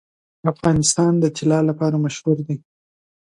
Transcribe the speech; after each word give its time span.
افغانستان 0.53 1.11
د 1.19 1.25
طلا 1.37 1.59
لپاره 1.69 1.95
مشهور 2.05 2.37
دی. 2.47 2.57